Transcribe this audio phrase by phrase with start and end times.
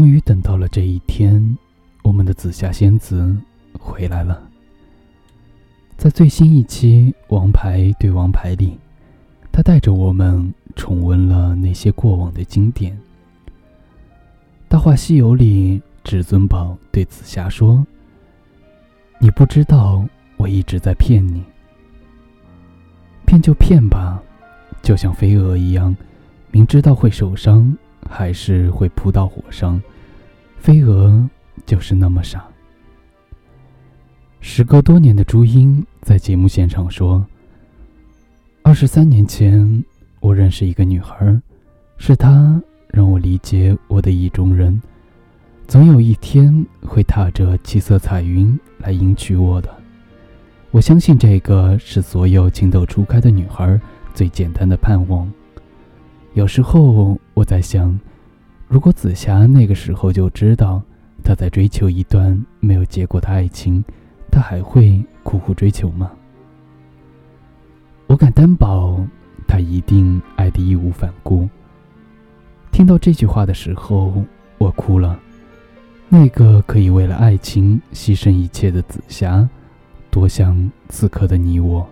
[0.00, 1.58] 终于等到了这一天，
[2.02, 3.36] 我们的紫霞仙子
[3.78, 4.42] 回来了。
[5.98, 8.78] 在最新一期《王牌对王牌》里，
[9.52, 12.96] 他带着我们重温了那些过往的经典。
[14.70, 17.86] 《大话西游》里，至尊宝对紫霞说
[19.20, 20.02] ：“你不知道，
[20.38, 21.44] 我一直在骗你。
[23.26, 24.18] 骗就骗吧，
[24.80, 25.94] 就像飞蛾一样，
[26.50, 27.70] 明知道会受伤。”
[28.08, 29.80] 还是会扑到火上，
[30.60, 31.26] 飞蛾
[31.64, 32.46] 就是那么傻。
[34.40, 37.24] 时隔多年的朱茵在节目现场说
[38.62, 39.82] ：“二十三年前，
[40.20, 41.40] 我认识一个女孩，
[41.96, 44.78] 是她让我理解我的意中人，
[45.66, 49.74] 总有一天会踏着七色彩云来迎娶我的。
[50.70, 53.80] 我相信这个是所有情窦初开的女孩
[54.12, 55.26] 最简单的盼望。”
[56.34, 57.98] 有时候我在想，
[58.70, 60.80] 如果紫霞那个时候就知道
[61.24, 63.84] 她在追求一段没有结果的爱情，
[64.30, 66.12] 她还会苦苦追求吗？
[68.06, 69.04] 我敢担保，
[69.48, 71.48] 她一定爱得义无反顾。
[72.70, 74.22] 听到这句话的时候，
[74.58, 75.18] 我哭了。
[76.08, 79.48] 那个可以为了爱情牺牲一切的紫霞，
[80.12, 81.84] 多像此刻的你我。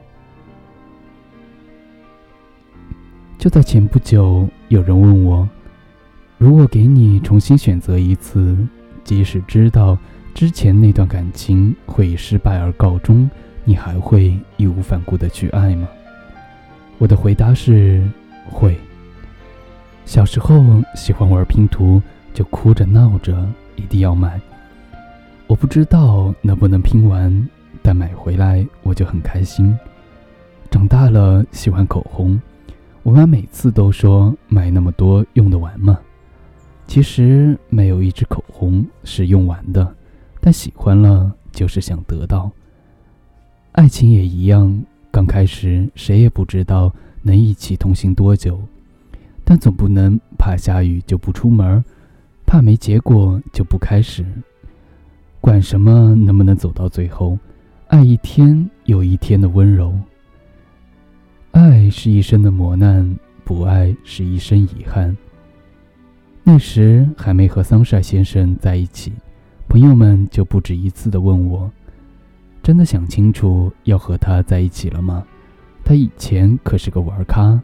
[3.36, 5.48] 就在前不久，有人问我
[6.38, 8.56] ：“如果给你重新选择一次，
[9.02, 9.98] 即使知道
[10.34, 13.28] 之前那段感情会以失败而告终，
[13.64, 15.88] 你还会义无反顾的去爱吗？”
[16.98, 18.08] 我的回答是：
[18.48, 18.78] 会。
[20.04, 22.00] 小时候喜欢玩拼图，
[22.32, 23.44] 就哭着闹着
[23.74, 24.40] 一定要买。
[25.48, 27.48] 我不知道能不能拼完，
[27.82, 29.76] 但买回来我就很开心。
[30.70, 32.40] 长大了喜欢口红。
[33.02, 35.98] 我妈每次都说：“买那么多用得完吗？”
[36.88, 39.94] 其实没有一支口红是用完的，
[40.40, 42.50] 但喜欢了就是想得到。
[43.72, 48.58] 爱情也一样，刚开始谁也不知道能一起同行多久，
[49.44, 51.84] 但总不能怕下雨就不出门，
[52.46, 54.24] 怕没结果就不开始。
[55.42, 57.38] 管什么能不能走到最后，
[57.88, 59.94] 爱一天又一天的温柔。
[61.50, 65.14] 爱是一生的磨难，不爱是一生遗憾。
[66.50, 69.12] 那时还没和桑帅先生在一起，
[69.68, 71.70] 朋友们就不止一次的问我
[72.64, 75.22] ：“真的想清楚要和他在一起了吗？
[75.84, 77.60] 他以前可是个玩咖。”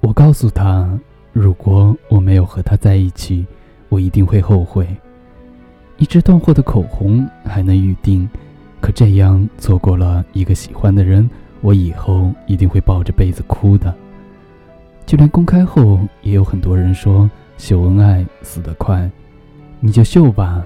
[0.00, 1.00] 我告诉他
[1.32, 3.46] ：“如果我没有和他在一起，
[3.88, 4.86] 我一定会后悔。
[5.96, 8.28] 一支断货的口红还能预定，
[8.78, 11.26] 可这样错过了一个喜欢的人。”
[11.62, 13.94] 我以后一定会抱着被子哭的。
[15.06, 17.30] 就连公开后，也有很多人说
[17.64, 19.10] 秀恩爱死得快，
[19.80, 20.62] 你就秀吧，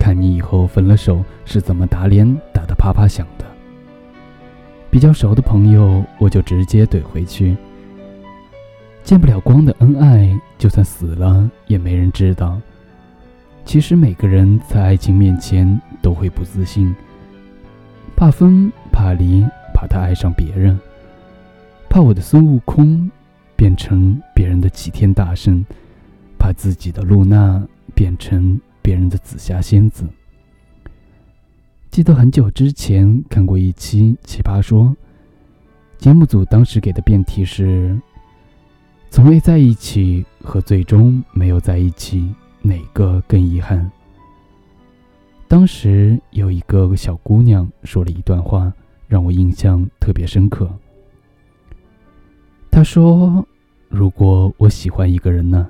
[0.00, 3.44] 看你以后分了手是怎么打脸打得啪啪响的。
[4.90, 7.56] 比较熟的朋友，我就直接怼回去：
[9.04, 12.60] 见不了光的恩爱，就算死了也没人知道。
[13.64, 16.92] 其实每个人在爱情面前都会不自信，
[18.16, 19.46] 怕分怕离。
[19.72, 20.76] 怕他爱上别人，
[21.88, 23.08] 怕我的孙悟空
[23.54, 25.64] 变成别人的齐天大圣，
[26.50, 30.04] 怕自己的露娜变成别人的紫霞仙子。
[31.92, 34.86] 记得很久之前看过一期《奇葩说》，
[35.96, 37.96] 节目组当时给的辩题是：
[39.10, 43.88] 从未在一起和最终没有在一起，哪个更遗憾？
[45.46, 48.72] 当时有一个小姑娘说了一段话。
[49.06, 50.70] 让我印象特别深刻。
[52.70, 53.44] 他说
[53.90, 55.68] ：“如果我喜欢一个人呢，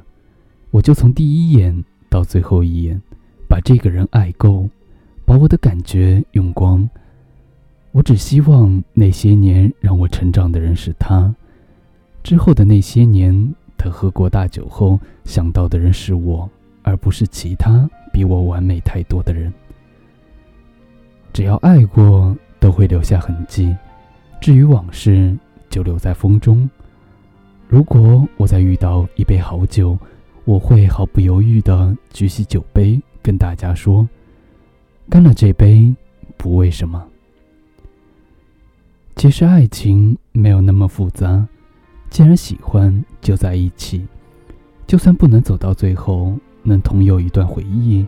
[0.71, 3.01] 我就从第一眼到最后一眼，
[3.49, 4.69] 把这个人爱够，
[5.25, 6.89] 把我的感觉用光。
[7.93, 11.35] 我只希望那些年让我成长的人是他，
[12.23, 16.49] 之后的那些年，他喝过大酒后想到的人是我，
[16.83, 19.53] 而不是其他比我完美太多的人。
[21.33, 23.75] 只要爱过。”都会留下痕迹，
[24.39, 25.35] 至于往事，
[25.71, 26.69] 就留在风中。
[27.69, 29.97] 如果我再遇到一杯好酒，
[30.45, 34.09] 我会毫不犹豫地举起酒杯，跟大家说
[35.09, 35.95] ：“干了这杯，
[36.37, 37.07] 不为什么。”
[39.17, 41.47] 其实爱情没有那么复杂，
[42.09, 44.07] 既然喜欢，就在一起。
[44.87, 48.05] 就算不能走到最后，能同有一段回忆，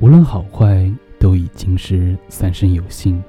[0.00, 3.22] 无论好坏，都已经是三生有幸。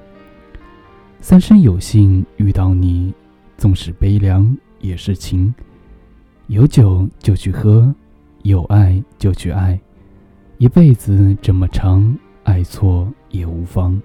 [1.20, 3.14] 三生有幸遇到你，
[3.56, 5.54] 纵使悲凉也是情。
[6.48, 7.94] 有酒就去喝，
[8.42, 9.78] 有爱就去爱，
[10.58, 14.00] 一辈子这么长，爱错也无妨。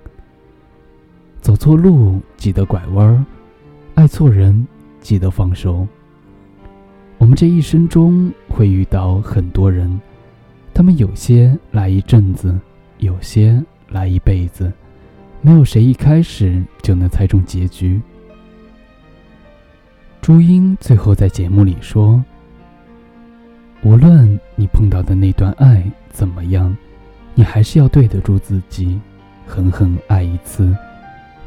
[1.41, 3.25] 走错路记得拐弯儿，
[3.95, 4.67] 爱错人
[4.99, 5.87] 记得放手。
[7.17, 9.99] 我们这一生中会遇到很多人，
[10.71, 12.55] 他们有些来一阵子，
[12.99, 13.59] 有些
[13.89, 14.71] 来一辈子，
[15.41, 17.99] 没有谁一开始就能猜中结局。
[20.21, 22.23] 朱茵最后在节目里说。
[23.83, 26.75] 无论你碰到的那段爱怎么样，
[27.35, 28.99] 你还是要对得住自己，
[29.45, 30.75] 狠狠爱一次，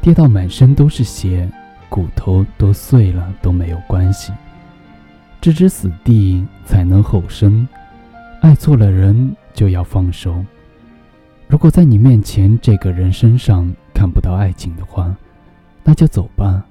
[0.01, 1.47] 跌到满身都是血，
[1.89, 4.31] 骨头都碎了都没有关系，
[5.41, 7.67] 置之死地才能后生。
[8.41, 10.43] 爱错了人就要放手。
[11.47, 15.15] 如果在你面前这个人身上看不到爱情的话，
[15.83, 16.65] 那就走吧，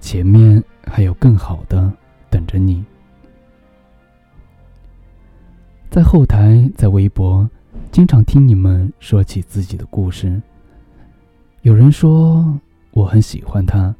[0.00, 1.92] 前面还有更好的
[2.30, 2.82] 等着你。
[5.90, 7.48] 在后台，在微博，
[7.90, 10.40] 经常听你们说起自己的故事。
[11.62, 13.94] 有人说我很喜欢他，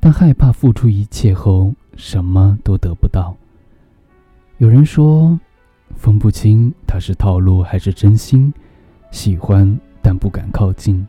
[0.00, 3.36] 但害怕付出一切后什么都得不到。
[4.56, 5.38] 有人说
[5.94, 8.52] 分不清他是套路还是真心，
[9.10, 11.06] 喜欢但不敢靠近。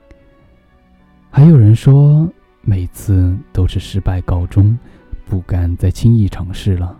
[1.31, 2.29] 还有人说
[2.61, 4.77] 每次都是失败告终，
[5.25, 6.99] 不敢再轻易尝试了。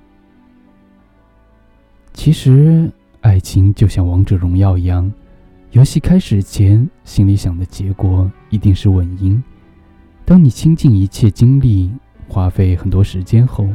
[2.13, 2.89] 其实。
[3.22, 5.12] 爱情就像王者荣耀一样，
[5.72, 9.44] 游戏开始前心里想的结果一定是稳赢。
[10.24, 11.92] 当你倾尽一切精力，
[12.28, 13.68] 花费很多时间后，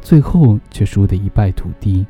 [0.00, 2.04] 最后却输得一败涂地，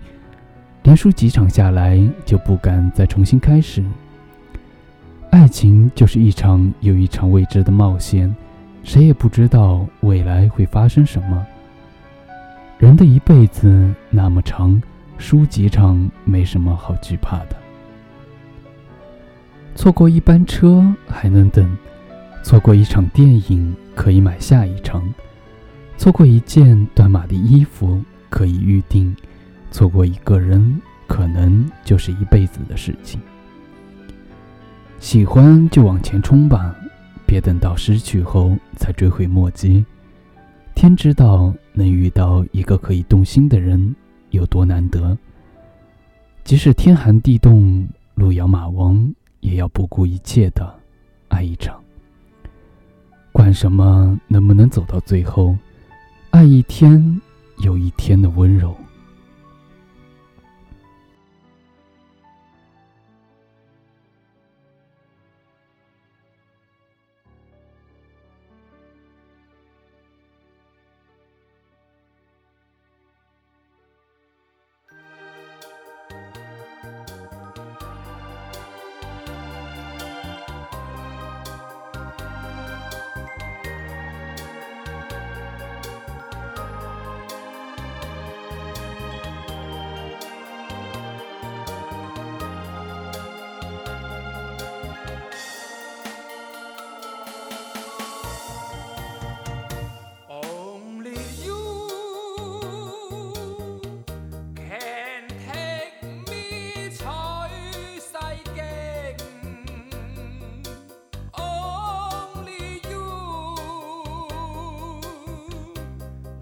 [0.82, 3.84] 连输几场下来就不敢再重新开始。
[5.30, 8.34] 爱情就是一场又一场未知的冒险，
[8.82, 11.46] 谁也不知道未来会发生什么。
[12.78, 14.80] 人的一辈子那么长。
[15.18, 17.56] 输几场没什么好惧怕的，
[19.74, 21.76] 错过一班车还能等，
[22.42, 25.02] 错过一场电影可以买下一场，
[25.96, 29.14] 错过一件断码的衣服可以预定，
[29.70, 33.20] 错过一个人可能就是一辈子的事情。
[34.98, 36.74] 喜欢就往前冲吧，
[37.26, 39.84] 别等到失去后才追悔莫及。
[40.74, 43.94] 天知道能遇到一个可以动心的人。
[44.30, 45.16] 有多难得，
[46.44, 50.74] 即使天寒地冻、路遥马亡，也要不顾一切的
[51.28, 51.80] 爱一场。
[53.32, 55.56] 管什么能不能走到最后，
[56.30, 57.20] 爱一天
[57.58, 58.76] 有一天的温柔。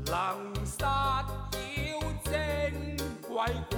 [0.06, 1.58] 能杀妖
[2.24, 2.96] 精，
[3.28, 3.75] 鬼怪。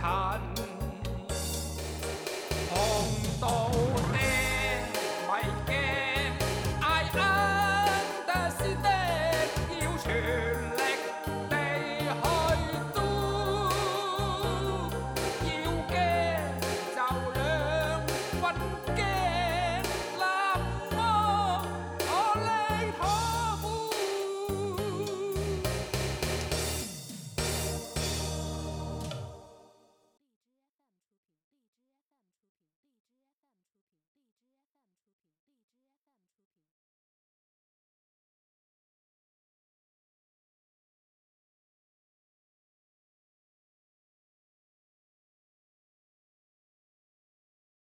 [0.00, 0.55] 谈。